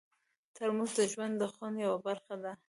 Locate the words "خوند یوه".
1.53-1.99